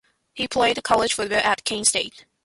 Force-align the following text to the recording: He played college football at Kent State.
He 0.33 0.47
played 0.47 0.83
college 0.83 1.13
football 1.13 1.37
at 1.37 1.63
Kent 1.63 1.85
State. 1.85 2.25